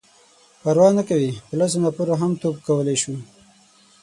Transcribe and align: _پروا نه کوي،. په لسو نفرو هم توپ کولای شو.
_پروا 0.61 0.87
نه 0.97 1.03
کوي،. 1.09 1.31
په 1.47 1.53
لسو 1.59 1.77
نفرو 1.83 2.15
هم 2.21 2.31
توپ 2.41 2.55
کولای 2.67 2.97
شو. 3.03 3.13